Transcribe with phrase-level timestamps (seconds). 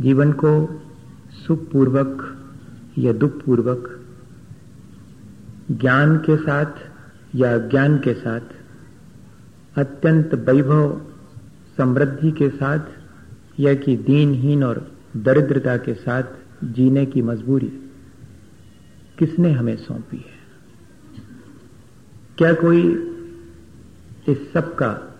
[0.00, 0.82] जीवन को
[1.46, 2.38] सुखपूर्वक
[2.98, 4.06] या दुखपूर्वक
[5.70, 6.91] ज्ञान के साथ
[7.34, 8.40] या ज्ञान के साथ,
[9.78, 11.00] अत्यंत वैभव,
[11.76, 12.80] समृद्धि के साथ,
[13.60, 16.22] या कि दीनहीन और दरिद्रता के साथ
[16.64, 17.90] जीने की मजबूरी
[19.18, 20.42] किसने हमें सौंपी है?
[22.38, 22.92] क्या कोई
[24.28, 25.18] इस सब का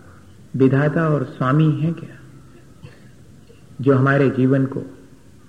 [0.55, 2.19] विधाता और स्वामी है क्या,
[3.81, 4.83] जो हमारे जीवन को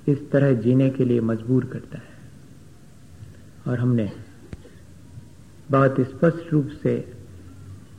[0.09, 2.15] इस तरह जीने के लिए मजबूर करता है?
[3.69, 4.13] और हमने
[5.71, 7.13] बहुत स्पष्ट रूप से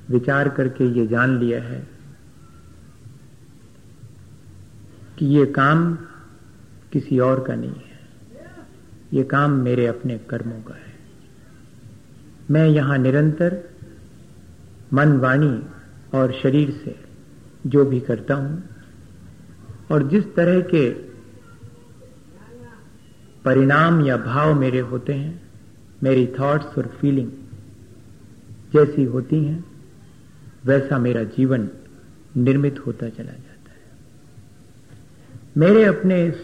[0.09, 1.87] विचार करके ये जान लिया है
[5.19, 5.95] कि ये काम
[6.91, 7.99] किसी और का नहीं है।
[9.13, 10.93] ये काम मेरे अपने कर्मों का है।
[12.51, 13.63] मैं यहाँ निरंतर
[14.93, 15.63] मन, वाणी
[16.13, 16.95] और शरीर से
[17.67, 18.63] जो भी करता हूँ
[19.91, 20.89] और जिस तरह के
[23.45, 25.49] परिणाम या भाव मेरे होते हैं,
[26.03, 27.31] मेरी थॉट्स और फीलिंग
[28.75, 29.63] जैसी होती हैं,
[30.65, 31.69] वैसा मेरा जीवन
[32.37, 33.77] निर्मित होता चला जाता है।
[35.57, 36.35] मेरे अपने इस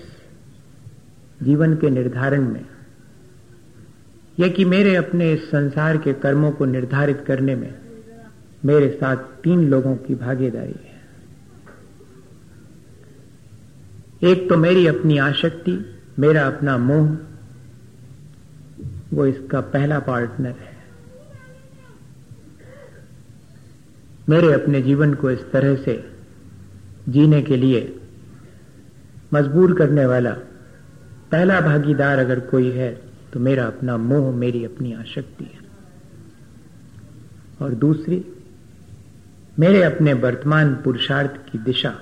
[1.44, 2.66] जीवन के निर्धारण में,
[4.40, 7.74] या कि मेरे अपने इस संसार के कर्मों को निर्धारित करने में,
[8.66, 10.92] मेरे साथ तीन लोगों की भागीदारी है।
[14.24, 17.18] एक तो मेरी अपनी आशक्ति, मेरा अपना मोह,
[19.14, 20.71] वो इसका पहला पार्टनर है।
[24.30, 26.12] मेरे अपने जीवन को इस तरह से
[27.10, 28.02] जीने के लिए
[29.34, 30.32] मजबूर करने वाला
[31.32, 33.02] पहला भागीदार अगर कोई है
[33.34, 35.60] तो मेरा अपना मोह, मेरी अपनी आशक्ति है।
[37.62, 38.26] और दूसरी,
[39.60, 41.94] मेरे अपने वर्तमान पुरुषार्थ की दिशा,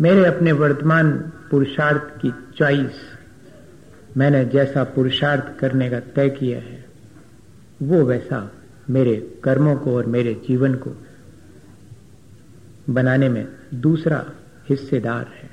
[0.00, 1.12] मेरे अपने वर्तमान
[1.50, 3.00] पुरुषार्थ की चॉइस,
[4.16, 6.84] मैंने जैसा पुरुषार्थ करने का तय किया है,
[7.82, 8.50] वो वैसा
[8.90, 10.90] मेरे कर्मों को और मेरे जीवन को
[12.90, 14.30] बनाने में दूसरा
[14.68, 15.50] हिस्सेदार है।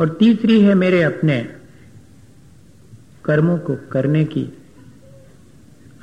[0.00, 1.56] और तीसरी है मेरे अपने
[3.24, 4.48] कर्मों को करने की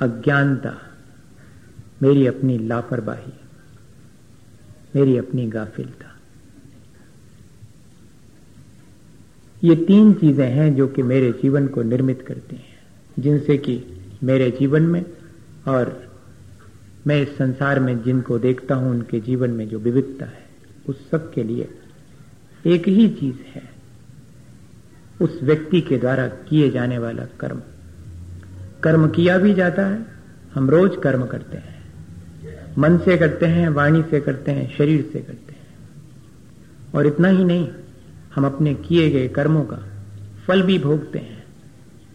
[0.00, 0.80] अज्ञानता।
[2.02, 3.32] मेरी अपनी लापरवाही,
[4.96, 6.16] मेरी अपनी गाफिलता।
[9.64, 12.78] ये तीन चीज़ें हैं जो कि मेरे जीवन को निर्मित करती हैं,
[13.18, 13.84] जिनसे कि
[14.22, 15.04] मेरे जीवन में
[15.68, 16.14] और
[17.06, 20.44] मैं इस संसार में जिनको देखता हूँ, उनके जीवन में जो विविधता है,
[20.88, 21.68] उस सब के लिए
[22.66, 23.62] एक ही चीज़ है,
[25.22, 27.62] उस व्यक्ति के द्वारा किए जाने वाला कर्म।
[28.82, 30.06] कर्म किया भी जाता है,
[30.54, 31.74] हम रोज कर्म करते हैं।
[32.78, 35.66] मन से करते हैं, वाणी से करते हैं, शरीर से करते हैं।
[36.94, 37.68] और इतना ही नहीं,
[38.34, 39.76] हम अपने किए गए कर्मों का
[40.46, 41.44] फल भी भोगते हैं,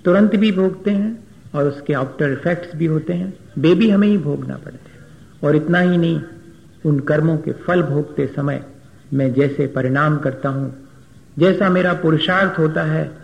[0.05, 4.17] तुरंत भी भोगते हैं और उसके आफ्टर इफेक्ट्स भी होते हैं। वे भी हमें ही
[4.17, 5.07] भोगना पड़ते हैं।
[5.43, 6.21] और इतना ही नहीं,
[6.85, 8.65] उन कर्मों के फल भोगते समय
[9.13, 10.87] मैं जैसे परिणाम करता हूँ,
[11.39, 13.17] जैसा मेरा पुरुषार्थ होता है,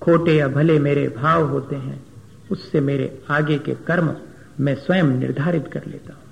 [0.00, 2.04] खोटे या भले मेरे भाव होते हैं,
[2.50, 4.14] उससे मेरे आगे के कर्म
[4.60, 6.22] मैं स्वयं निर्धारित कर लेता हूँ।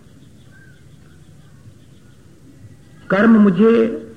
[3.11, 3.71] कर्म मुझे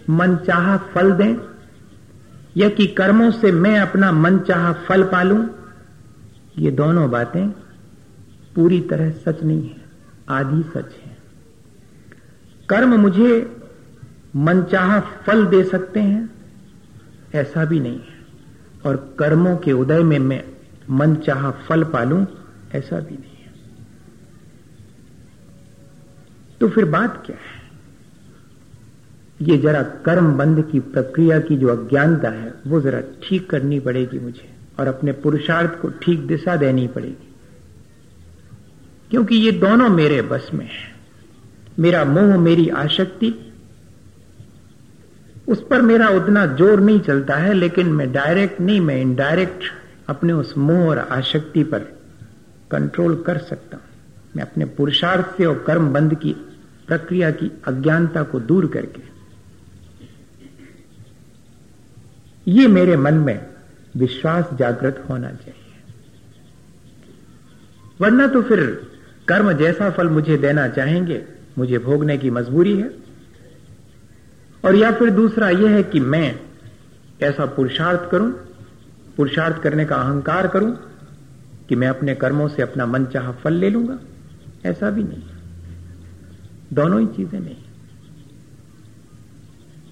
[0.10, 1.36] मनचाहा फल दें,
[2.58, 5.48] या कि कर्मों से मैं अपना मनचाहा फल पालूं,
[6.58, 7.65] ये दोनों बातें
[8.56, 9.82] पूरी तरह सच नहीं है,
[10.30, 11.18] आधी सच है।
[12.70, 13.58] कर्म मुझे
[14.36, 16.30] मनचाहा फल दे सकते हैं,
[17.34, 18.16] ऐसा भी नहीं है।
[18.86, 20.44] और कर्मों के उदय में मैं
[20.90, 22.26] मनचाहा फल पालूं,
[22.74, 23.54] ऐसा भी नहीं है।
[26.62, 27.56] तो फिर बात क्या है?
[29.42, 34.20] ये जरा कर्म बंद की प्रक्रिया की जो अज्ञानता है, वो जरा ठीक करनी पड़ेगी
[34.20, 37.35] मुझे, और अपने पुरुषार्थ को ठीक दिशा देनी पड़ेगी।
[39.16, 40.96] क्योंकि ये दोनों मेरे बस में है।
[41.80, 43.54] मेरा मोह, मेरी आशक्ति,
[45.48, 49.64] उस पर मेरा उतना ज़ोर नहीं चलता है, लेकिन मैं डायरेक्ट नहीं, मैं इनडायरेक्ट
[50.08, 51.80] अपने उस मोह और आशक्ति पर
[52.72, 53.84] कंट्रोल कर सकता हूँ।
[54.36, 56.34] मैं अपने पुरुषार्थ से और कर्म बंद की
[56.88, 59.02] प्रक्रिया की अज्ञानता को दूर करके।
[62.52, 63.46] ये मेरे मन में
[63.98, 65.54] विश्वास जागृत होना चाहिए।
[68.02, 68.92] वरना तो फिर
[69.28, 71.22] कर्म जैसा फल मुझे देना चाहेंगे,
[71.58, 72.90] मुझे भोगने की मजबूरी है।
[74.64, 76.40] और या फिर दूसरा यह है कि मैं
[77.22, 78.32] ऐसा पुरुषार्थ करूँ,
[79.18, 80.76] पुरुषार्थ करने का अहंकार करूँ
[81.70, 83.98] कि मैं अपने कर्मों से अपना मन चाह फल ले लूँगा।
[84.66, 85.22] ऐसा भी नहीं
[86.74, 87.56] दोनों ही चीज़ें नहीं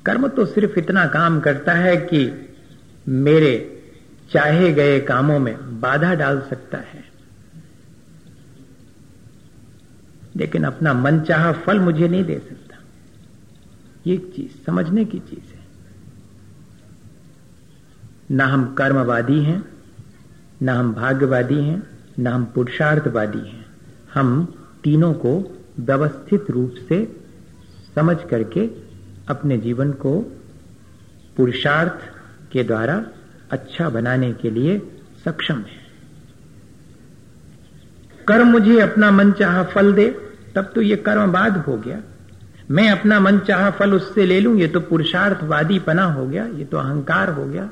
[0.05, 2.49] कर्म तो सिर्फ़ इतना काम करता है कि
[3.07, 3.53] मेरे
[4.31, 7.02] चाहे गए कामों में बाधा डाल सकता है।
[10.35, 12.77] लेकिन अपना मन चाह फल मुझे नहीं दे सकता।
[14.07, 15.63] ये चीज़, समझने की चीज़ है।
[18.31, 19.65] ना हम कर्मवादी हैं,
[20.61, 21.83] ना हम भाग्यवादी हैं,
[22.19, 23.65] ना हम पुरुषार्थवादी हैं।
[24.13, 27.21] हम तीनों को व्यवस्थित रूप से
[27.95, 28.69] समझ करके
[29.27, 30.21] अपने जीवन को
[31.37, 32.13] पुरुषार्थ
[32.51, 33.05] के द्वारा
[33.51, 35.82] अच्छा बनाने के लिए सक्षम है।
[38.27, 40.15] कर्म मुझे अपना मन चाह फल दे,
[40.55, 42.01] तब तो ये कर्मवाद हो गया।
[42.71, 46.65] मैं अपना मन चाह फल उससे ले लूँ, ये तो पुरुषार्थवादी पना हो गया, ये
[46.65, 47.69] तो अहंकार हो गया।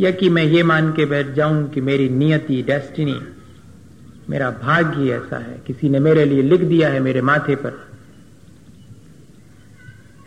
[0.00, 3.20] या कि मैं ये मान के बैठ जाऊँ कि मेरी नियति, डेस्टिनी,
[4.30, 7.88] मेरा भाग्य ऐसा है, किसी ने मेरे लिए लिख दिया है मेरे माथे पर।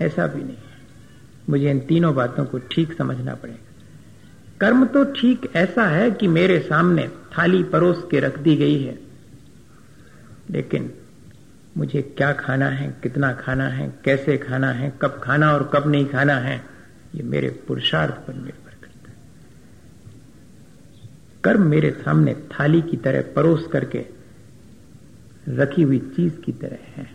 [0.01, 0.57] ऐसा भी नहीं।
[1.49, 3.57] मुझे इन तीनों बातों को ठीक समझना पड़ेगा।
[4.61, 8.99] कर्म तो ठीक ऐसा है कि मेरे सामने थाली परोस के रख दी गई है।
[10.51, 10.93] लेकिन
[11.77, 16.05] मुझे क्या खाना है, कितना खाना है, कैसे खाना है, कब खाना और कब नहीं
[16.05, 16.65] खाना है,
[17.15, 19.17] ये मेरे पुरुषार्थ पर निर्भर करता है।
[21.43, 24.05] कर्म मेरे सामने थाली की तरह परोस करके
[25.49, 27.11] रखी हुई चीज़ की तरह है।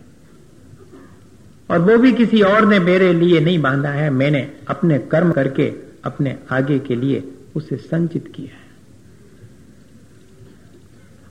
[1.71, 5.73] और वो भी किसी और ने मेरे लिए नहीं बांधा है, मैंने अपने कर्म करके
[6.03, 8.62] अपने आगे के लिए उसे संचित किया है।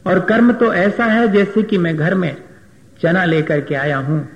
[0.07, 2.37] और कर्म तो ऐसा है जैसे कि मैं घर में
[3.03, 4.29] चना लेकर के आया हूँ।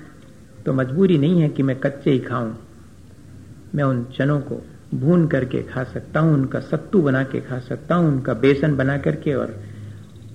[0.65, 2.53] तो मजबूरी नहीं है कि मैं कच्चे ही खाऊं।
[3.75, 7.95] मैं उन चनों को भून करके खा सकता हूँ, उनका सत्तू बना के खा सकता
[7.95, 9.63] हूँ, उनका बेसन बना करके और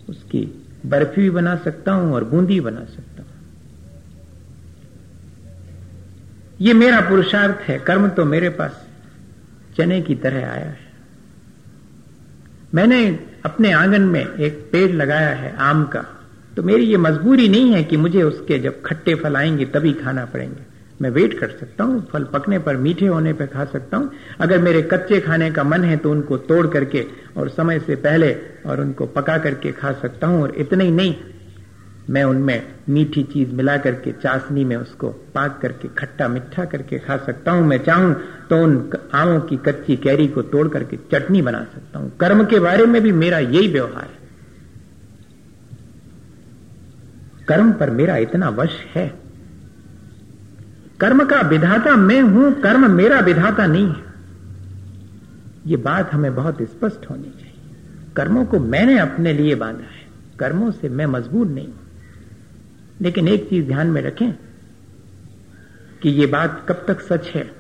[0.09, 3.31] उसकी बर्फ़ी भी बना सकता हूँ और बूंदी बना सकता हूँ।
[6.61, 8.87] ये मेरा पुरुषार्थ है। कर्म तो मेरे पास
[9.77, 10.79] चने की तरह आया है।
[12.75, 16.05] मैंने अपने आँगन में एक पेड़ लगाया है आम का।
[16.57, 20.25] तो मेरी ये मजबूरी नहीं है कि मुझे उसके जब खट्टे फल आएँगे तभी खाना
[20.25, 20.71] पड़ेंगे।
[21.03, 24.59] मैं वेट कर सकता हूँ, फल पकने पर, मीठे होने पर खा सकता हूँ। अगर
[24.59, 27.07] मेरे कच्चे खाने का मन है तो उनको तोड़ करके
[27.37, 31.15] और समय से पहले और उनको पका करके खा सकता हूँ और इतने ही नहीं
[32.11, 37.17] मैं उनमें मीठी चीज़ मिला करके, चाशनी में उसको पाक करके, खट्टा मिठा करके खा
[37.17, 38.15] सकता हूँ, मैं चाहूँ
[38.51, 42.59] तो उन आमों की कच्ची कैरी को तोड़ करके चटनी बना सकता हूँ। कर्म के
[42.59, 44.23] बारे में भी मेरा यही व्यवहार है।
[47.49, 49.15] कर्म पर मेरा इतना वश है।
[51.01, 54.13] कर्म का विधाता मैं हूँ, कर्म मेरा विधाता नहीं है।
[55.67, 57.77] ये बात हमें बहुत स्पष्ट होनी चाहिए।
[58.17, 60.03] कर्मों को मैंने अपने लिए बांधा है।
[60.39, 61.82] कर्मों से मैं मजबूर नहीं हूँ।
[63.03, 64.33] लेकिन एक चीज़ ध्यान में रखें
[66.03, 67.53] कि ये बात कब तक सच है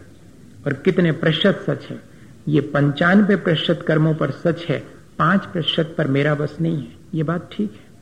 [0.66, 2.00] और कितने प्रतिशत सच है।
[2.48, 4.84] ये पंचानवे प्रतिशत कर्मों पर सच है,
[5.18, 7.92] पाँच प्रतिशत पर मेरा बस नहीं है। ये बात ठीक है।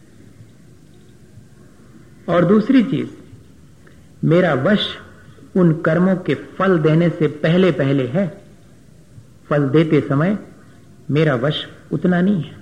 [2.35, 3.09] और दूसरी चीज़,
[4.25, 4.97] मेरा वश
[5.57, 8.43] उन कर्मों के फल देने से पहले पहले है।
[9.49, 10.39] फल देते समय
[11.11, 12.57] मेरा वश उतना नहीं है।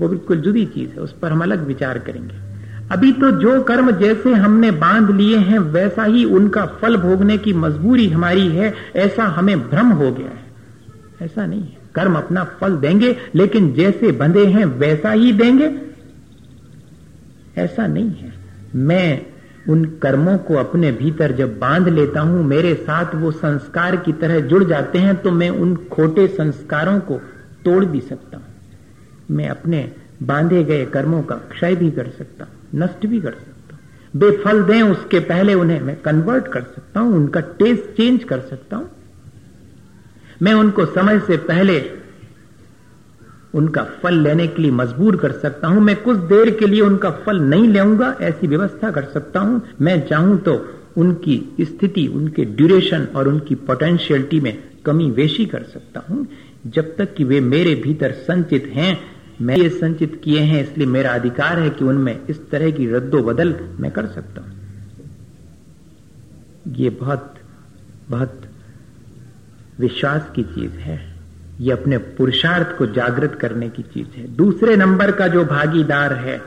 [0.00, 2.47] वो बिल्कुल जुदी चीज़ है, उस पर हम अलग विचार करेंगे।
[2.92, 7.52] अभी तो जो कर्म जैसे हमने बाँध लिए हैं, वैसा ही उनका फल भोगने की
[7.52, 10.46] मजबूरी हमारी है, ऐसा हमें भ्रम हो गया है।
[11.22, 15.80] ऐसा नहीं है। कर्म अपना फल देंगे, लेकिन जैसे बंधे हैं, वैसा ही देंगे।
[17.56, 18.32] ऐसा नहीं है।
[18.74, 19.26] मैं
[19.68, 24.40] उन कर्मों को अपने भीतर जब बाँध लेता हूँ, मेरे साथ वो संस्कार की तरह
[24.40, 27.14] जुड़ जाते हैं तो मैं उन खोटे संस्कारों को
[27.64, 28.44] तोड़ भी सकता हूँ।
[29.30, 29.92] मैं अपने
[30.22, 34.62] बांधे गए कर्मों का क्षय भी कर सकता हूँ। नष्ट भी कर सकता हूँ। बेफल
[34.62, 38.90] दें उसके पहले उन्हें मैं कन्वर्ट कर सकता हूँ, उनका टेस्ट चेंज कर सकता हूँ।
[40.42, 41.90] मैं उनको समय से पहले
[43.54, 47.10] उनका फल लेने के लिए मजबूर कर सकता हूँ। मैं कुछ देर के लिए उनका
[47.10, 50.54] फल नहीं लेऊँगा, ऐसी व्यवस्था कर सकता हूँ। मैं चाहूँ तो
[50.96, 56.26] उनकी स्थिति, उनके ड्यूरेशन और उनकी पोटेंशियलिटी में कमी वेशी कर सकता हूँ।
[56.66, 61.10] जब तक कि वे मेरे भीतर संचित हैं मैं ये संचित किए हैं, इसलिए मेरा
[61.10, 64.52] अधिकार है कि उनमें इस तरह की रद्दो बदल मैं कर सकता हूँ।
[66.74, 67.34] ये बहुत
[68.10, 68.40] बहुत
[69.80, 71.14] विश्वास की चीज़ है।
[71.60, 76.40] ये अपने पुरुषार्थ को जागृत करने की चीज़ है। दूसरे नंबर का जो भागीदार है,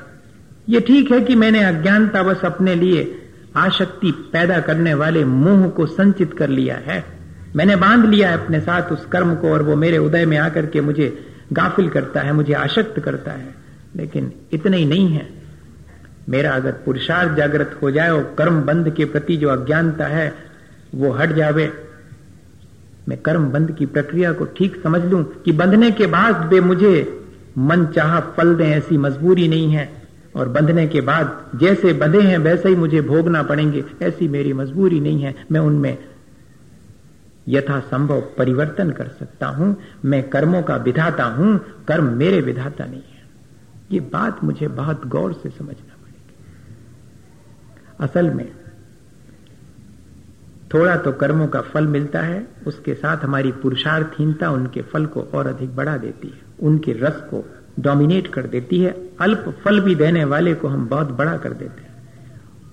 [0.70, 3.22] ये ठीक है कि मैंने अज्ञानता बस अपने लिए
[3.56, 7.04] आशक्ति पैदा करने वाले मोह को संचित कर लिया है।
[7.56, 10.66] मैंने बाँध लिया है अपने साथ उस कर्म को और वो मेरे उदय में आकर
[10.66, 13.54] के मुझे गाफिल करता है, मुझे आशक्त करता है,
[13.96, 15.30] लेकिन इतना ही नहीं है।
[16.30, 20.34] मेरा अगर पुरुषार्थ जागृत हो जाए और कर्म बंद के प्रति जो अज्ञानता है,
[20.96, 21.72] वो हट जावे।
[23.10, 26.94] मैं कर्म बंद की प्रक्रिया को ठीक समझ लूँ कि बंधने के बाद वे मुझे
[27.58, 29.90] मन चाह फल दें ऐसी मजबूरी नहीं है,
[30.36, 35.00] और बंधने के बाद जैसे बंधे हैं, वैसे ही मुझे भोगना पड़ेंगे, ऐसी मेरी मजबूरी
[35.00, 35.98] नहीं है। मैं उनमें
[37.48, 43.02] यथा संभव परिवर्तन कर सकता हूँ। मैं कर्मों का विधाता हूँ। कर्म मेरे विधाता नहीं
[43.02, 43.22] है।
[43.92, 46.36] ये बात मुझे बहुत गौर से समझना पड़ेगी।
[48.00, 48.52] असल में,
[50.74, 55.48] थोड़ा तो कर्मों का फल मिलता है, उसके साथ हमारी पुरुषार्थहीनता उनके फल को और
[55.48, 57.46] अधिक बढ़ा देती है। उनके रस को
[57.80, 61.82] डोमिनेट कर देती है। अल्प फल भी देने वाले को हम बहुत बड़ा कर देते
[61.82, 61.92] हैं।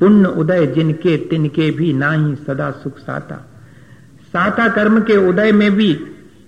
[0.00, 3.57] पुण्य उदय जिनके तिनके भी ना ही सदा सुख साता।
[4.28, 5.92] साता कर्म के उदय में भी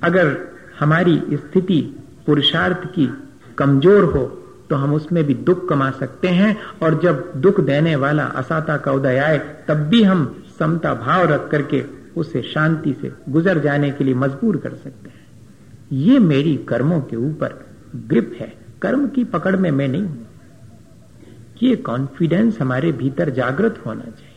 [0.02, 0.37] अगर
[0.80, 1.80] हमारी स्थिति
[2.26, 3.06] पुरुषार्थ की
[3.58, 4.25] कमज़ोर हो
[4.70, 8.92] तो हम उसमें भी दुख कमा सकते हैं, और जब दुख देने वाला असाता का
[8.92, 10.20] उदय आए, तब भी हम
[10.58, 11.82] समता भाव रख करके
[12.16, 17.16] उसे शांति से गुजर जाने के लिए मजबूर कर सकते हैं। ये मेरी कर्मों के
[17.18, 17.58] ऊपर
[18.06, 20.26] ग्रिप है। कर्म की पकड़ में मैं नहीं हूँ।
[21.62, 24.29] ये कॉन्फिडेंस हमारे भीतर जागृत होना चाहिए।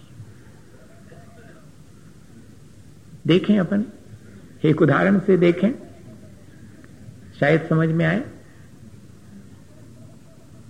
[3.27, 3.85] देखें अपन।
[4.65, 5.71] एक उदाहरण से देखें।
[7.39, 8.23] शायद समझ में आए।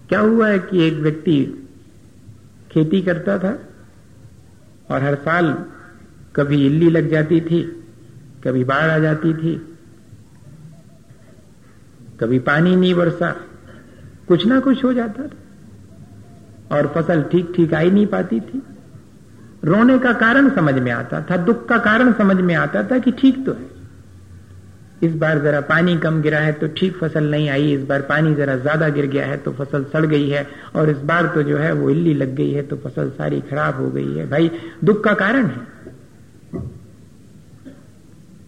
[0.09, 1.67] क्या हुआ है कि एक व्यक्ति
[2.71, 3.57] खेती करता था
[4.89, 5.65] और हर साल
[6.35, 7.61] कभी इल्ली लग जाती थी,
[8.43, 9.55] कभी बाढ़ आ जाती थी,
[12.19, 13.31] कभी पानी नहीं बरसा,
[14.27, 18.61] कुछ ना कुछ हो जाता था और फ़सल ठीक ठीक आई नहीं पाती थी।
[19.63, 23.11] रोने का कारण समझ में आता था, दुख का कारण समझ में आता था कि
[23.13, 23.71] ठीक तो है।
[25.01, 28.33] इस बार जरा पानी कम गिरा है तो ठीक फ़सल नहीं आई, इस बार पानी
[28.35, 31.57] जरा ज़्यादा गिर गया है तो फ़सल सड़ गई है, और इस बार तो जो
[31.57, 34.51] है वो इल्ली लग गई है तो फ़सल सारी खराब हो गई है। भाई,
[34.83, 35.71] दुख का कारण है।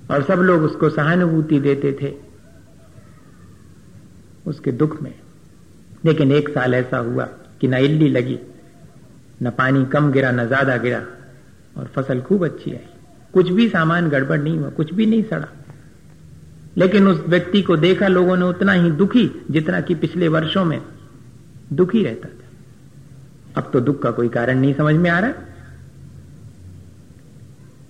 [0.10, 2.14] और सब लोग उसको सहानुभूति देते थे,
[4.46, 5.14] उसके दुख में।
[6.06, 7.26] लेकिन एक साल ऐसा हुआ
[7.62, 8.40] कि न इल्ली लगी
[9.44, 11.02] न पानी कम गिरा, न ज़्यादा गिरा।
[11.78, 12.86] और फ़सल खूब अच्छी आई।
[13.34, 15.48] कुछ भी सामान गड़बड़ नहीं हुआ, कुछ भी नहीं सड़ा।
[16.78, 20.82] लेकिन उस व्यक्ति को देखा, लोगों ने उतना ही दुखी, जितना कि पिछले वर्षों में
[21.74, 25.32] दुखी रहता था। अब तो दुख का कोई कारण नहीं समझ में आ रहा।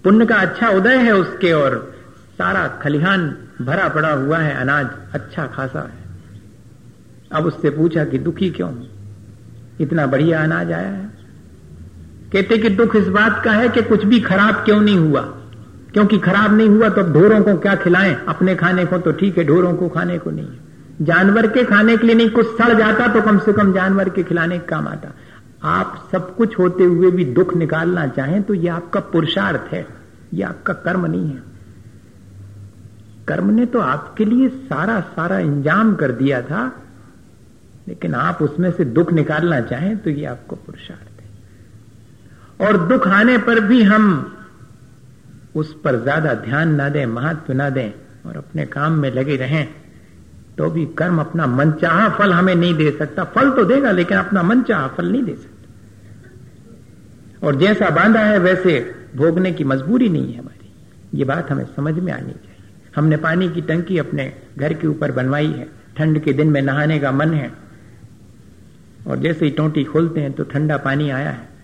[0.04, 1.96] पुण्य का अच्छा उदय है उसके, और
[2.38, 6.06] सारा खलिहान भरा पड़ा हुआ है, अनाज अच्छा खासा है।
[7.32, 8.74] अब उससे पूछा कि दुखी क्यों
[9.82, 11.15] इतना बढ़िया अनाज आया है।
[12.32, 15.22] कहते कि दुख इस बात का है कि कुछ भी खराब क्यों नहीं हुआ?
[15.94, 18.16] क्योंकि खराब नहीं हुआ तो अब ढोरों को क्या खिलाएँ?
[18.28, 20.48] अपने खाने को तो ठीक है, ढोरों को खाने को नहीं
[21.02, 24.24] जानवर के खाने के लिए नहीं, कुछ सड़ जाता तो कम से कम जानवर के
[24.24, 25.14] खिलाने का काम आता।
[25.64, 29.86] आप सब कुछ होते हुए भी दुख निकालना चाहें तो ये आपका पुरुषार्थ है,
[30.34, 31.42] ये आपका कर्म नहीं है।
[33.28, 36.72] कर्म ने तो आपके लिए सारा सारा इंजाम कर दिया था,
[37.88, 41.15] लेकिन आप उसमें से दुख निकालना चाहें तो ये आपको पुरुषार्थ
[42.60, 44.36] और दुख आने पर भी हम
[45.56, 47.92] उस पर ज़्यादा ध्यान ना दें, महत्व ना दें
[48.26, 49.68] और अपने काम में लगे रहें
[50.58, 54.44] तो भी कर्म अपना मनचाहा फल हमें नहीं दे सकता। फल तो देगा, लेकिन अपना
[54.44, 55.68] मनचाहा फल नहीं दे सकता।
[57.48, 60.72] और जैसा बांधा है, वैसे भोगने की मजबूरी नहीं है हमारी।
[61.18, 65.12] ये बात हमें समझ में आनी चाहिए। हमने पानी की टंकी अपने घर के ऊपर
[65.12, 67.54] बनवाई है। ठंड के दिन में नहाने का मन है।
[69.08, 71.55] और जैसे ही टोटी खोलते हैं तो ठंडा पानी आया है।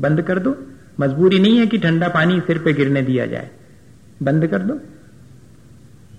[0.00, 0.56] बंद कर दो।
[1.00, 3.50] मजबूरी नहीं है कि ठंडा पानी सिर पे गिरने दिया जाए।
[4.22, 4.80] बंद कर दो।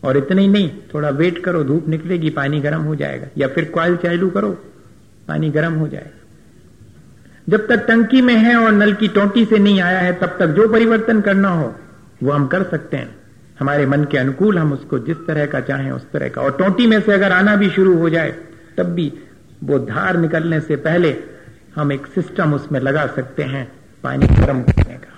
[0.04, 3.66] और इतना ही नहीं, थोड़ा वेट करो, धूप निकलेगी, पानी गर्म हो जाएगा। या फिर
[3.66, 4.50] क्वाइल चालू करो,
[5.28, 6.18] पानी गर्म हो जाएगा।
[7.50, 10.48] जब तक टंकी में है और नल की टोटी से नहीं आया है, तब तक
[10.48, 11.76] जो परिवर्तन करना हो,
[12.24, 13.18] वो हम कर सकते हैं।
[13.60, 16.88] हमारे मन के अनुकूल हम उसको जिस तरह का चाहें, उस तरह का। और टोटी
[16.88, 18.36] में से अगर आना भी शुरू हो जाए,
[18.78, 19.14] तब भी
[19.64, 21.37] वो धार निकलने से पहले
[21.78, 23.66] हम एक सिस्टम उसमें लगा सकते हैं
[24.04, 25.14] पानी गर्म करने का।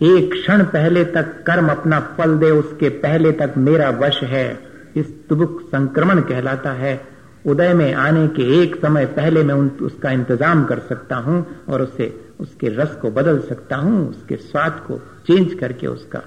[0.00, 4.48] एक क्षण पहले तक कर्म अपना फल दे उसके पहले तक मेरा वश है
[4.96, 7.00] इस तुबुक संक्रमण कहलाता है।
[7.46, 11.82] उदय में आने के एक समय पहले मैं उन, उसका इंतज़ाम कर सकता हूँ और
[11.82, 16.22] उससे उसके रस को बदल सकता हूँ उसके स्वाद को चेंज करके उसका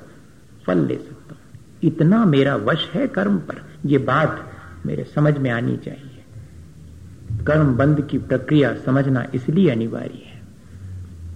[0.65, 4.43] फल ले सकता हूँ। इतना मेरा वश है कर्म पर। यह बात
[4.85, 6.06] मेरे समझ में आनी चाहिए।
[7.31, 10.41] कर्म बंद की प्रक्रिया समझना इसलिए अनिवार्य है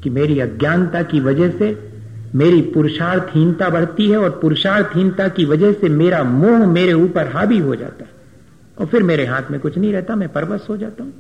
[0.04, 1.92] कि मेरी अज्ञानता की वजह से
[2.36, 7.76] मेरी पुरुषार्थहीनता बढ़ती है और पुरुषार्थहीनता की वजह से मेरा मोह मेरे ऊपर हावी हो
[7.76, 8.12] जाता है
[8.80, 11.14] और फिर मेरे हाथ में कुछ नहीं रहता, मैं परवश हो जाता हूँ।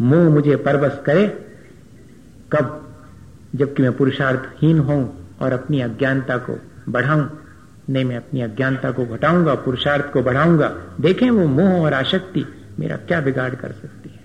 [0.00, 1.46] मोह मुझे परवश करे,
[2.52, 2.94] कब?
[3.54, 7.26] जबकि मैं पुरुषार्थहीन हूँ और अपनी अज्ञानता को बढ़ाऊं
[7.90, 10.68] नहीं मैं अपनी अज्ञानता को घटाऊँगा, पुरुषार्थ को बढ़ाऊँगा,
[11.00, 12.44] देखें वो मोह और आशक्ति
[12.78, 14.20] मेरा क्या बिगाड़ कर सकती है?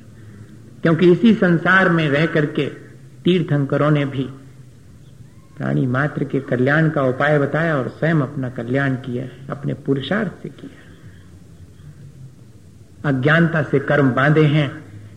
[0.82, 2.66] क्योंकि इसी संसार में रह करके
[3.24, 4.24] तीर्थंकरों ने भी
[5.58, 10.42] प्राणी मात्र के कल्याण का उपाय बताया और स्वयं अपना कल्याण किया है, अपने पुरुषार्थ
[10.44, 10.84] से किया
[13.10, 14.70] अज्ञानता से कर्म बांधे हैं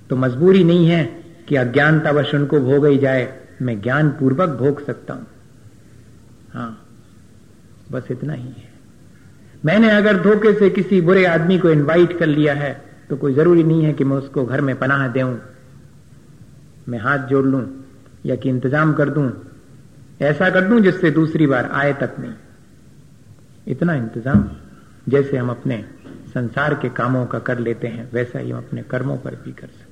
[0.08, 1.04] तो मजबूरी नहीं है
[1.48, 3.32] कि अज्ञानता वश उनको भोग ही जाए।
[3.62, 5.26] मैं ज्ञान पूर्वक भोग सकता हूँ।
[6.52, 6.88] हाँ
[7.92, 8.68] बस इतना ही है।
[9.64, 12.72] मैंने अगर धोखे से किसी बुरे आदमी को इनवाइट कर लिया है
[13.11, 15.35] तो कोई ज़रूरी नहीं है कि मैं उसको घर में पनाह देऊं।
[16.88, 17.62] मैं हाथ जोड़ लूँ
[18.27, 19.31] या कि इंतज़ाम कर दूँ।
[20.22, 22.33] ऐसा कर दूँ जिससे दूसरी बार आए तक नहीं।
[23.66, 24.48] इतना इंतज़ाम
[25.09, 25.85] जैसे हम अपने
[26.29, 29.66] संसार के कामों का कर लेते हैं, वैसा ही हम अपने कर्मों पर भी कर
[29.68, 29.87] सकते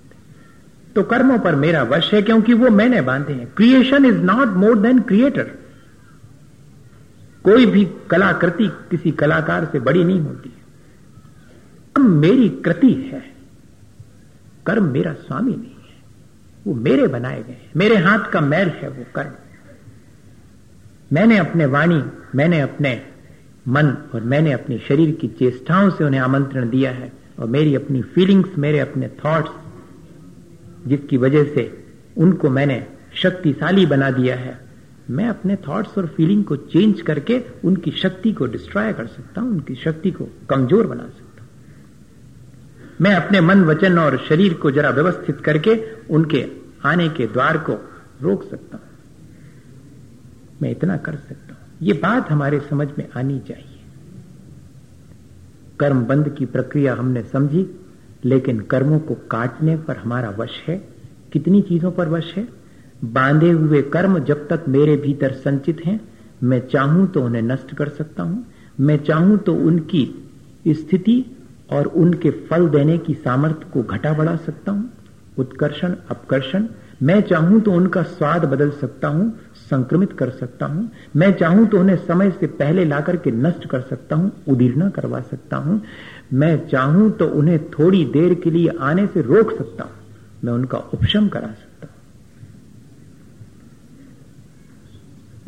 [0.95, 4.79] तो कर्मों पर मेरा वश है क्योंकि वो मैंने बांधे हैं। Creation is not more
[4.79, 5.51] than creator
[7.47, 10.49] कोई भी कलाकृति किसी कलाकार से बड़ी नहीं होती।
[11.97, 13.33] कर्म मेरी कृति है।
[14.67, 15.97] कर्म मेरा स्वामी नहीं है।
[16.67, 19.31] वो मेरे बनाए गए मेरे हाथ का मैल है वो कर्म।
[21.13, 22.03] मैंने अपने वाणी,
[22.35, 23.07] मैंने अपने
[23.69, 28.03] मन और मैंने अपने शरीर की चेष्टाओं से उन्हें आमंत्रण दिया है और मेरी अपनी
[28.03, 29.51] फीलिंग्स मेरे अपने थॉट्स
[30.87, 31.85] जिसकी वजह से
[32.17, 34.65] उनको मैंने शक्तिशाली बना दिया है।
[35.11, 39.51] मैं अपने थॉट्स और फीलिंग को चेंज करके उनकी शक्ति को डिस्ट्रॉय कर सकता हूँ,
[39.51, 41.49] उनकी शक्ति को कमज़ोर बना सकता हूँ।
[43.01, 46.47] मैं अपने मन, वचन और शरीर को जरा व्यवस्थित करके उनके
[46.85, 47.73] आने के द्वार को
[48.23, 48.85] रोक सकता हूँ।
[50.62, 53.81] मैं इतना कर सकता हूँ। ये बात हमारे समझ में आनी चाहिए।
[55.81, 57.81] कर्म बंद की प्रक्रिया हमने समझी,
[58.25, 60.88] लेकिन कर्मों को काटने पर हमारा वश है।
[61.33, 62.65] कितनी चीज़ों पर वश है?
[63.12, 66.01] बांधे हुए कर्म जब तक मेरे भीतर संचित हैं,
[66.42, 68.47] मैं चाहूँ तो उन्हें नष्ट कर सकता हूँ।
[68.81, 70.25] मैं चाहूँ तो उनकी
[70.69, 71.25] स्थिति
[71.73, 74.90] और उनके फल देने की सामर्थ्य को घटा बढ़ा सकता हूँ।
[75.38, 76.66] उत्कर्षण, अपकर्षण।
[77.03, 79.40] मैं चाहूँ तो उनका स्वाद बदल सकता हूँ,
[79.71, 83.81] संक्रमित कर सकता हूँ। मैं चाहूँ तो उन्हें समय से पहले लाकर के नष्ट कर
[83.81, 85.83] सकता हूँ, उदीर्णा करवा सकता हूँ।
[86.33, 89.92] मैं चाहूँ तो उन्हें थोड़ी देर के लिए आने से रोक सकता हूँ।
[90.45, 91.76] मैं उनका उपशम करा सकता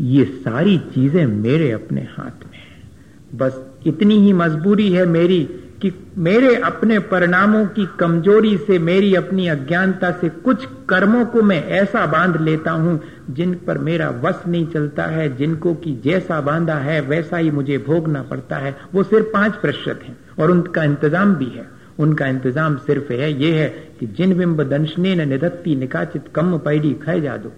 [0.01, 5.49] ये सारी चीज़ें मेरे अपने हाथ में है। बस इतनी ही मजबूरी है मेरी
[5.83, 11.63] कि मेरे अपने परिणामों की कमज़ोरी से मेरी अपनी अज्ञानता से कुछ कर्मों को मैं
[11.65, 16.75] ऐसा बाँध लेता हूँ, जिन पर मेरा वश नहीं चलता है, जिनको कि जैसा बांधा
[16.75, 21.35] है, वैसा ही मुझे भोगना पड़ता है। वो सिर्फ़ पाँच प्रतिशत है, और उनका इंतज़ाम
[21.35, 23.69] भी है। उनका इंतज़ाम सिर्फ़ है, ये है
[24.01, 27.53] कि जिन बिंब दंशने निधत्ती निकाचित कम पैडी खै जा दो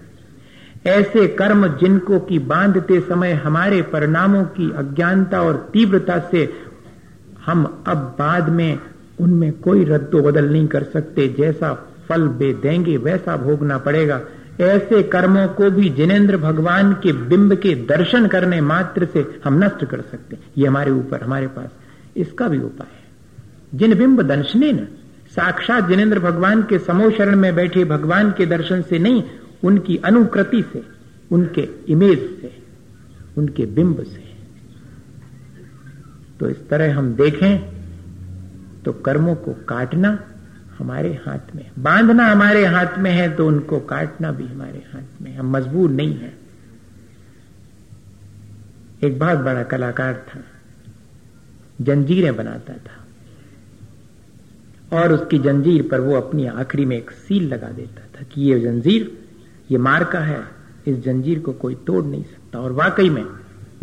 [0.87, 6.53] ऐसे कर्म जिनको की बांधते समय हमारे परिणामों की अज्ञानता और तीव्रता से
[7.47, 8.79] हम अब बाद में
[9.21, 14.21] उनमें कोई रद्दो बदल नहीं कर सकते। जैसा फल बे देंगे, वैसा भोगना पड़ेगा।
[14.61, 19.85] ऐसे कर्मों को भी जिनेन्द्र भगवान के बिंब के दर्शन करने मात्र से हम नष्ट
[19.85, 21.69] कर सकते ये हमारे ऊपर, हमारे पास।
[22.17, 23.03] इसका भी उपाय है।
[23.79, 24.89] जिन बिंब दर्शने न,
[25.31, 29.23] साक्षात जिनेन्द्र भगवान के समो शरण में बैठे, भगवान के दर्शन से नहीं
[29.63, 30.83] उनकी अनुकृति से,
[31.33, 32.53] उनके इमेज से,
[33.39, 34.29] उनके बिंब से।
[36.41, 37.59] तो इस तरह हम देखें
[38.85, 40.19] तो कर्मों को काटना
[40.79, 45.37] हमारे हाथ में बांधना हमारे हाथ में है तो उनको काटना भी हमारे हाथ में
[45.37, 46.33] हम मजबूर नहीं है।
[49.05, 50.41] एक बहुत बड़ा कलाकार था,
[51.81, 52.97] जंजीरें बनाता था,
[54.93, 58.61] और उसकी जंजीर पर वो अपनी आखिरी में एक सील लगा देता था कि ये
[58.61, 59.20] जंजीर
[59.71, 60.45] ये मार का है,
[60.87, 63.25] इस जंजीर को कोई तोड़ नहीं सकता। और वाकई में,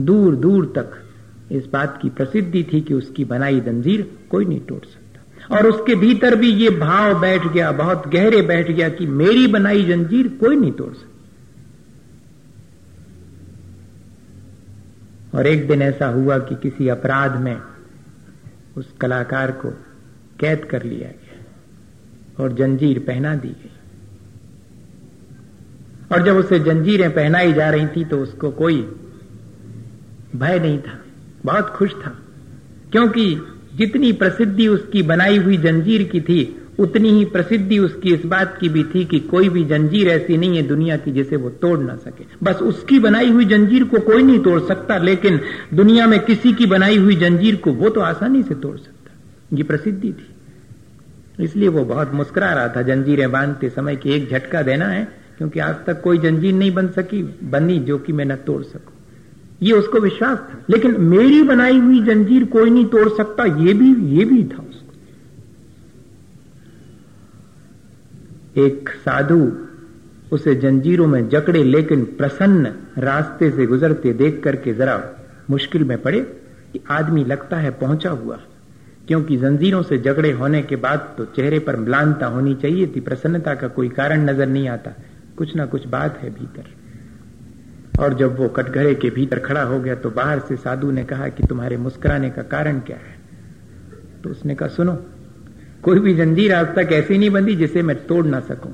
[0.01, 1.03] दूर दूर तक
[1.51, 5.95] इस बात की प्रसिद्धि थी कि उसकी बनाई जंजीर कोई नहीं तोड़ सकता। और उसके
[5.95, 10.55] भीतर भी ये भाव बैठ गया, बहुत गहरे बैठ गया कि मेरी बनाई जंजीर कोई
[10.55, 11.13] नहीं तोड़ सकता।
[15.37, 17.61] और एक दिन ऐसा हुआ कि किसी अपराध में
[18.77, 19.69] उस कलाकार को
[20.39, 23.76] कैद कर लिया गया और जंजीर पहना दी गई।
[26.11, 28.75] और जब उसे जंजीरें पहनाई जा रही थी तो उसको कोई
[30.35, 30.99] भय नहीं था,
[31.45, 32.17] बहुत खुश था,
[32.91, 33.25] क्योंकि
[33.75, 38.69] जितनी प्रसिद्धि उसकी बनाई हुई जंजीर की थी, उतनी ही प्रसिद्धि उसकी इस बात की
[38.69, 41.95] भी थी कि कोई भी जंजीर ऐसी नहीं है दुनिया की जिसे वो तोड़ ना
[41.95, 45.39] सके। बस उसकी बनाई हुई जंजीर को कोई नहीं तोड़ सकता, लेकिन
[45.73, 49.63] दुनिया में किसी की बनाई हुई जंजीर को वो तो आसानी से तोड़ सकता। ये
[49.63, 54.85] प्रसिद्धि थी। इसलिए वो बहुत मुस्कुरा रहा था, जंजीरें बांधते समय कि एक झटका देना
[54.85, 58.63] है क्योंकि आज तक कोई जंजीर नहीं बन सकी, बनी जो कि मैं न तोड़
[58.63, 58.93] सकूँ।
[59.61, 64.17] ये उसको विश्वास था। लेकिन मेरी बनाई हुई जंजीर कोई नहीं तोड़ सकता, ये भी
[64.17, 64.93] ये भी था उसको।
[68.61, 69.51] एक साधु
[70.31, 75.03] उसे जंजीरों में जकड़े, लेकिन प्रसन्न रास्ते से गुजरते देख करके जरा
[75.49, 76.19] मुश्किल में पड़े
[76.73, 78.39] कि आदमी लगता है पहुँचा हुआ।
[79.07, 83.55] क्योंकि जंजीरों से झगड़े होने के बाद तो चेहरे पर म्लानता होनी चाहिए थी, प्रसन्नता
[83.55, 84.91] का कोई कारण नज़र नहीं आता।
[85.37, 86.75] कुछ ना कुछ बात है भीतर।
[87.99, 91.27] और जब वो कटघरे के भीतर खड़ा हो गया तो बाहर से साधु ने कहा
[91.27, 93.15] कि तुम्हारे मुस्कुराने का कारण क्या है?
[94.23, 94.93] तो उसने कहा, सुनो,
[95.83, 98.73] कोई भी जंजीर आज तक ऐसी नहीं बंधी जिसे मैं तोड़ ना सकूँ।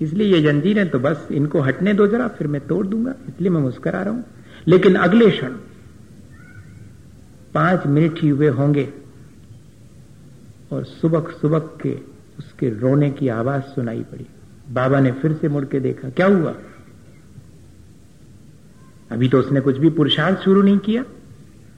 [0.00, 3.60] इसलिए ये जंजीरें तो बस इनको हटने दो जरा, फिर मैं तोड़ दूँगा, इसलिए मैं
[3.60, 4.24] मुस्कुरा रहा हूँ।
[4.68, 5.52] लेकिन अगले क्षण,
[7.54, 8.88] पाँच मिनट ही हुए होंगे,
[10.72, 11.94] और सुबह सुबह के
[12.38, 14.26] उसके रोने की आवाज़ सुनाई पड़ी।
[14.70, 16.54] बाबा ने फिर से मुड़ के देखा, क्या हुआ?
[19.10, 21.04] अभी तो उसने कुछ भी पुरुषार्थ शुरू नहीं किया,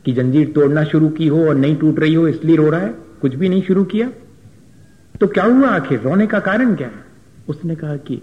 [0.05, 2.95] कि जंजीर तोड़ना शुरू की हो और नहीं टूट रही हो, इसलिए रो रहा है,
[3.21, 4.11] कुछ भी नहीं शुरू किया।
[5.21, 6.01] तो क्या हुआ आखिर?
[6.01, 7.05] रोने का कारण क्या है?
[7.49, 8.23] उसने कहा कि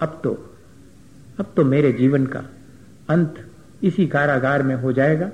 [0.00, 0.46] अब तो
[1.38, 2.42] अब तो मेरे जीवन का
[3.08, 3.34] अंत
[3.82, 5.30] इसी कारागार में हो जाएगा,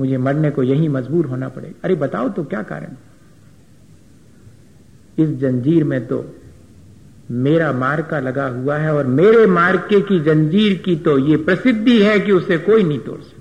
[0.00, 2.96] मुझे मरने को यही मजबूर होना पड़ेगा। अरे बताओ तो क्या कारण?
[5.18, 6.18] इस जंजीर में तो
[7.30, 12.20] मेरा मार्का लगा हुआ है और मेरे मार्के की जंजीर की तो ये प्रसिद्धि है
[12.20, 13.38] कि उसे कोई नहीं तोड़ सकता।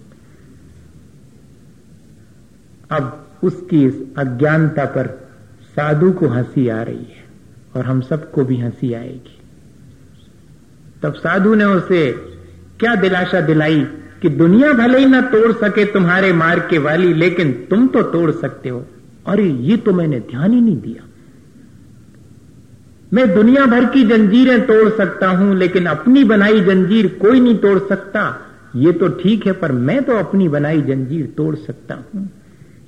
[2.96, 5.30] अब उसकी इस अज्ञानता पर
[5.64, 7.24] साधु को हँसी आ रही है
[7.76, 9.40] और हम सबको भी हँसी आएगी।
[11.04, 12.12] तब साधु ने उसे
[12.80, 13.88] क्या दिलासा दिलाई
[14.22, 18.32] कि दुनिया भले ही ना तोड़ सके तुम्हारे मार्ग के वाली, लेकिन तुम तो तोड़
[18.32, 18.86] सकते हो।
[19.28, 21.04] अरे, ये तो मैंने ध्यान ही नहीं दिया।
[23.14, 27.80] मैं दुनिया भर की जंजीरें तोड़ सकता हूँ, लेकिन अपनी बनाई जंजीर कोई नहीं तोड़
[27.80, 28.24] सकता।
[28.76, 32.30] ये तो ठीक है, पर मैं तो अपनी बनाई जंजीर तोड़ सकता हूँ।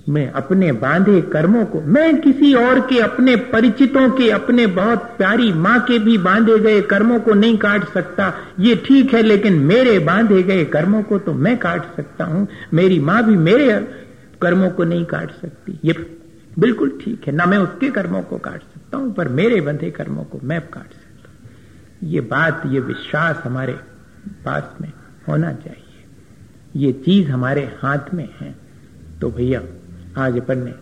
[0.09, 5.51] मैं अपने बांधे कर्मों को, मैं किसी और के, अपने परिचितों के, अपने बहुत प्यारी
[5.53, 9.97] माँ के भी बांधे गए कर्मों को नहीं काट सकता। ये ठीक है, लेकिन मेरे
[9.99, 13.73] बांधे गए कर्मों को तो मैं काट सकता हूँ। मेरी माँ भी मेरे
[14.41, 15.93] कर्मों को नहीं काट सकती। ये
[16.59, 20.23] बिल्कुल ठीक है। ना मैं उसके कर्मों को काट सकता हूँ, पर मेरे बंधे कर्मों
[20.23, 23.73] को मैं काट सकता हूँ। ये बात, ये विश्वास हमारे
[24.45, 24.93] पास में
[25.27, 25.85] होना चाहिए।
[26.75, 28.55] ये चीज़ हमारे हाथ में है।
[29.21, 29.61] तो भैया
[30.17, 30.73] आज अपन ने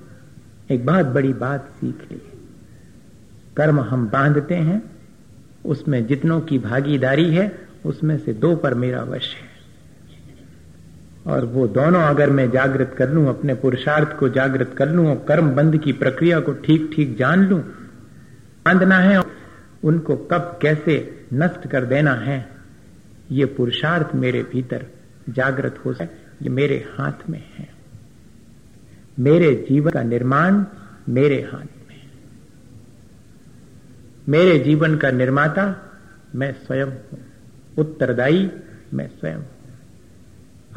[0.76, 2.22] एक बहुत बड़ी बात सीख ली।
[3.58, 4.92] कर्म हम बांधते हैं,
[5.66, 9.47] उसमें जितनों की भागीदारी है, उसमें से दो पर मेरा वश है।
[11.28, 15.24] और वो दोनों अगर मैं जागृत कर लूँ, अपने पुरुषार्थ को जागृत कर लूँ, और
[15.28, 17.60] कर्म बंद की प्रक्रिया को ठीक ठीक जान लूँ
[18.66, 19.22] बांधना है,
[19.84, 20.96] उनको कब कैसे
[21.34, 22.40] नष्ट कर देना है,
[23.32, 24.86] ये पुरुषार्थ मेरे भीतर
[25.30, 26.10] जागृत हो जाए,
[26.42, 27.70] ये मेरे हाथ में है।
[29.20, 30.63] मेरे जीवन का निर्माण
[31.10, 32.02] मेरे हाथ में
[34.28, 35.63] मेरे जीवन का निर्माता
[36.36, 37.20] मैं स्वयं हूँ।
[37.78, 38.50] उत्तरदायी
[38.94, 39.42] मैं स्वयं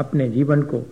[0.01, 0.83] अपने जीवन को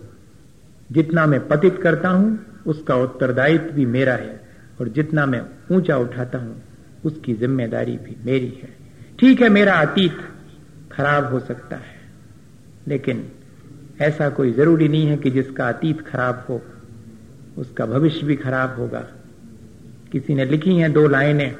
[0.89, 4.39] जितना मैं पतित करता हूँ, उसका उत्तरदायित्व भी मेरा है
[4.79, 5.41] और जितना मैं
[5.71, 6.55] ऊँचा उठाता हूँ,
[7.05, 8.69] उसकी ज़िम्मेदारी भी मेरी है।
[9.19, 10.17] ठीक है, मेरा अतीत
[10.91, 11.97] खराब हो सकता है,
[12.87, 13.27] लेकिन
[14.01, 16.61] ऐसा कोई ज़रूरी नहीं है कि जिसका अतीत खराब हो,
[17.57, 19.05] उसका भविष्य भी खराब होगा।
[20.11, 21.55] किसी ने लिखी हैं दो लाइनें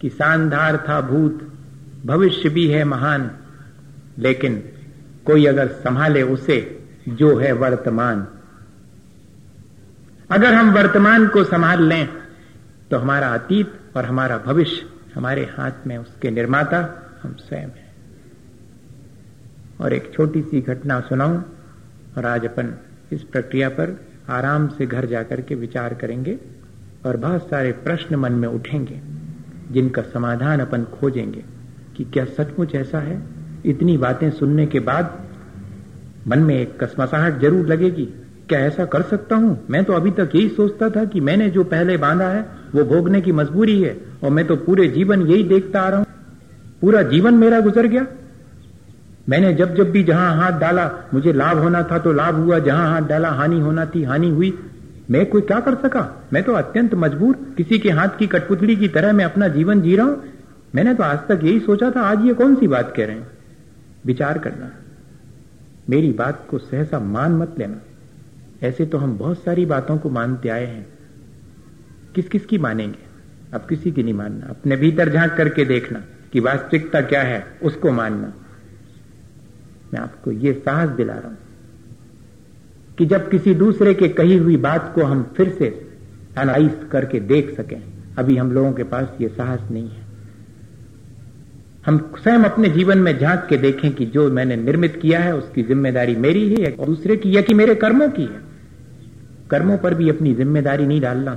[0.00, 1.40] कि शानदार था भूत,
[2.06, 3.30] भविष्य भी है महान,
[4.18, 4.62] लेकिन
[5.26, 6.60] कोई अगर संभाले उसे
[7.08, 8.26] जो है वर्तमान।
[10.30, 12.08] अगर हम वर्तमान को संभाल लें
[12.90, 16.78] तो हमारा अतीत और हमारा भविष्य हमारे हाथ में उसके निर्माता
[17.22, 17.92] हम स्वयं हैं।
[19.80, 21.42] और एक छोटी सी घटना सुनाऊं,
[22.16, 22.74] और आज अपन
[23.12, 26.38] इस प्रक्रिया पर आराम से घर जाकर के विचार करेंगे,
[27.06, 29.00] और बहुत सारे प्रश्न मन में उठेंगे,
[29.70, 31.44] जिनका समाधान अपन खोजेंगे
[31.96, 33.22] कि क्या सचमुच ऐसा है?
[33.66, 35.20] इतनी बातें सुनने के बाद
[36.28, 38.04] मन में एक कसमसाहट ज़रूर लगेगी
[38.48, 39.66] क्या ऐसा कर सकता हूँ?
[39.70, 43.20] मैं तो अभी तक यही सोचता था कि मैंने जो पहले बांधा है, वो भोगने
[43.20, 46.06] की मजबूरी है, और मैं तो पूरे जीवन यही देखता आ रहा हूँ।
[46.80, 48.06] पूरा जीवन मेरा गुजर गया।
[49.28, 52.90] मैंने जब जब भी जहाँ हाथ डाला, मुझे लाभ होना था तो लाभ हुआ। जहाँ
[52.90, 54.58] हाथ डाला, हानि होना थी, हानि हुई।
[55.10, 56.26] मैं कोई क्या कर सका?
[56.32, 59.96] मैं तो अत्यंत मजबूर। किसी के हाथ की कठपुतली की तरह मैं अपना जीवन जी
[59.96, 60.22] रहा हूँ।
[60.74, 63.26] मैंने तो आज तक यही सोचा था, आज ये कौन सी बात कह रहे हैं?
[64.06, 64.70] विचार करना।
[65.90, 67.80] मेरी बात को सहसा मान मत लेना।
[68.62, 70.86] ऐसे तो हम बहुत सारी बातों को मानते आए हैं।
[72.14, 72.98] किस किस की मानेंगे?
[73.54, 77.90] अब किसी की नहीं मानना। अपने भीतर झाँक करके देखना कि वास्तविकता क्या है, उसको
[77.90, 78.32] मानना।
[79.94, 81.38] मैं आपको ये साहस दिला रहा हूँ
[82.98, 85.66] कि जब किसी दूसरे के कही हुई बात को हम फिर से
[86.38, 87.82] एनालाइज करके देख सकें,
[88.18, 90.03] अभी हम लोगों के पास ये साहस नहीं है।
[91.86, 95.62] हम स्वयं अपने जीवन में झाँक के देखें कि जो मैंने निर्मित किया है, उसकी
[95.62, 98.40] ज़िम्मेदारी मेरी है या दूसरे की, या कि मेरे कर्मों की है।
[99.50, 101.34] कर्मों पर भी अपनी ज़िम्मेदारी नहीं डालना।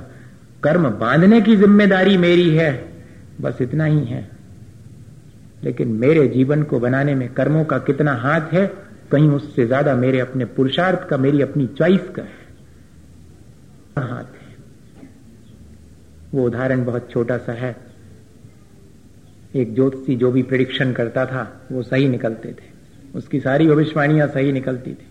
[0.62, 2.88] कर्म बांधने की ज़िम्मेदारी मेरी है,
[3.40, 4.30] बस इतना ही है।
[5.64, 8.66] लेकिन मेरे जीवन को बनाने में कर्मों का कितना हाथ है,
[9.12, 12.46] कहीं उससे ज़्यादा मेरे अपने पुरुषार्थ का, मेरी अपनी चॉइस का है
[13.98, 14.56] हाथ है।
[16.34, 17.87] वो उदाहरण बहुत छोटा सा है।
[19.56, 22.78] एक ज्योतिषी जो भी प्रिडिक्शन करता था, वो सही निकलते थे।
[23.14, 25.06] उसकी सारी भविष्यवाणियाँ सही निकलती थी।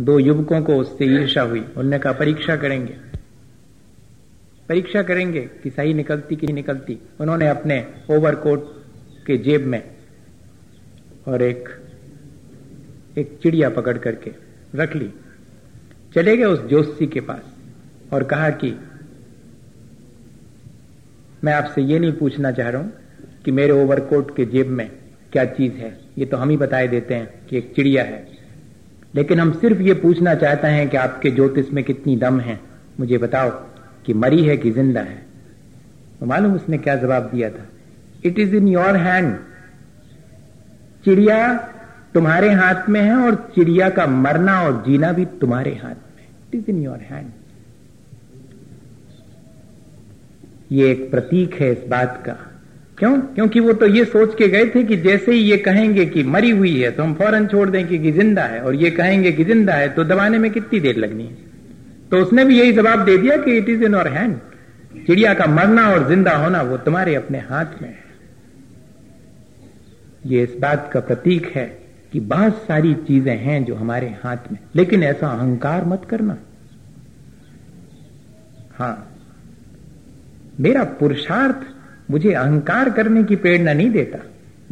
[0.00, 2.96] दो युवकों को उससे ईर्षा हुई। उनने कहा, परीक्षा करेंगे।
[4.68, 8.82] परीक्षा करेंगे कि सही निकलती कि नहीं निकलती। उन्होंने अपने ओवरकोट
[9.26, 9.90] के जेब में
[11.28, 11.68] और एक
[13.18, 14.32] एक चिड़िया पकड़ करके
[14.74, 15.10] रख ली।
[16.14, 17.54] चले गए उस जोशी के पास
[18.12, 18.74] और कहा कि,
[21.44, 22.92] मैं आपसे ये नहीं पूछना चाह रहा हूँ
[23.44, 24.90] कि मेरे ओवरकोट के जेब में
[25.32, 25.98] क्या चीज़ है?
[26.18, 28.26] ये तो हम ही बताए देते हैं कि एक चिड़िया है।
[29.14, 32.60] लेकिन हम सिर्फ़ ये पूछना चाहते हैं कि आपके ज्योतिष में कितनी दम है।
[33.00, 33.50] मुझे बताओ
[34.06, 35.26] कि मरी है कि ज़िंदा है।
[36.20, 37.66] तो मालूम उसने क्या जवाब दिया था?
[38.24, 39.36] It is in your hand
[41.04, 41.56] चिड़िया
[42.14, 46.54] तुम्हारे हाथ में है और चिड़िया का मरना और जीना भी तुम्हारे हाथ में it
[46.54, 47.30] is in your hand
[50.72, 52.36] ये एक प्रतीक है इस बात का।
[53.02, 53.18] क्यों?
[53.34, 56.50] क्योंकि वो तो ये सोच के गए थे कि जैसे ही ये कहेंगे कि मरी
[56.50, 59.74] हुई है तो हम फ़ौरन छोड़ देंगे कि ज़िंदा है, और ये कहेंगे कि ज़िंदा
[59.74, 61.34] है तो दबाने में कितनी देर लगनी है?
[62.10, 64.36] तो उसने भी यही जवाब दे दिया कि इट इज़ इन और हैंड
[65.06, 68.04] चिड़िया का मरना और ज़िंदा होना वो तुम्हारे अपने हाथ में है।
[70.26, 71.66] ये इस बात का प्रतीक है
[72.12, 76.38] कि बहुत सारी चीज़ें हैं जो हमारे हाथ में, लेकिन ऐसा अहंकार मत करना।
[78.74, 78.96] हाँ,
[80.60, 81.70] मेरा पुरुषार्थ
[82.12, 84.18] मुझे अहंकार करने की प्रेरणा नहीं देता।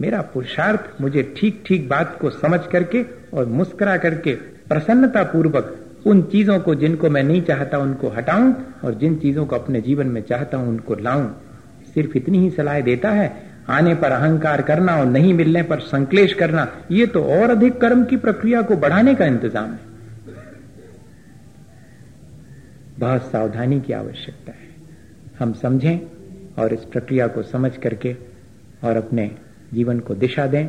[0.00, 4.34] मेरा पुरुषार्थ मुझे ठीक ठीक बात को समझ करके और मुस्कुरा करके
[4.68, 5.76] प्रसन्नता पूर्वक
[6.06, 8.52] उन चीज़ों को जिनको मैं नहीं चाहता उनको हटाऊं
[8.84, 11.26] और जिन चीज़ों को अपने जीवन में चाहता हूँ उनको लाऊं।
[11.94, 13.32] सिर्फ़ इतनी ही सलाह देता है,
[13.68, 18.04] आने पर अहंकार करना और नहीं मिलने पर संकलेश करना, ये तो और अधिक कर्म
[18.04, 19.88] की प्रक्रिया को बढ़ाने का इंतज़ाम है।
[22.98, 24.68] बहुत सावधानी की आवश्यकता है।
[25.38, 25.98] हम समझें
[26.58, 28.16] और इस प्रक्रिया को समझ करके
[28.84, 29.30] और अपने
[29.74, 30.66] जीवन को दिशा दें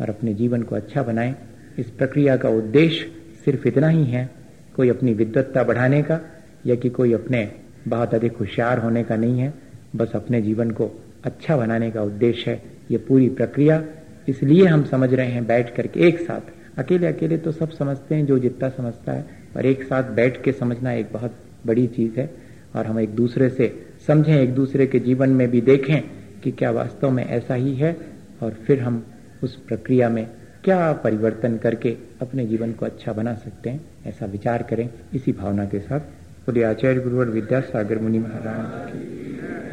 [0.00, 1.34] और अपने जीवन को अच्छा बनाएँ।
[1.78, 3.10] इस प्रक्रिया का उद्देश्य
[3.44, 4.30] सिर्फ़ इतना ही है,
[4.76, 6.20] कोई अपनी विद्वत्ता बढ़ाने का
[6.66, 7.52] या कि कोई अपने
[7.88, 9.54] बहुत अधिक होशियार होने का नहीं है।
[9.96, 13.84] बस अपने जीवन को अच्छा बनाने का उद्देश्य है ये पूरी प्रक्रिया।
[14.28, 18.26] इसलिए हम समझ रहे हैं बैठ करके एक साथ। अकेले अकेले तो सब समझते हैं,
[18.26, 19.24] जो जितना समझता है।
[19.56, 21.34] और एक साथ बैठ के समझना एक बहुत
[21.66, 22.34] बड़ी चीज़ है
[22.76, 26.00] और हम एक दूसरे से समझें, एक दूसरे के जीवन में भी देखें
[26.44, 27.96] कि क्या वास्तव में ऐसा ही है
[28.42, 29.02] और फिर हम
[29.42, 30.26] उस प्रक्रिया में
[30.64, 35.64] क्या परिवर्तन करके अपने जीवन को अच्छा बना सकते हैं, ऐसा विचार करें। इसी भावना
[35.64, 36.00] के साथ
[36.46, 38.94] बोले आचार्य गुरुवर विद्यासागर मुनि महाराज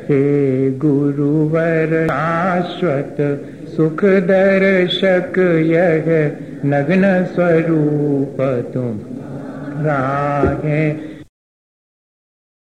[0.10, 3.18] हे गुरुवर, शाश्वत
[3.76, 6.06] सुख दर्शक यह
[6.66, 8.38] नग्न स्वरूप
[8.74, 9.00] तुम।
[9.86, 11.13] राहे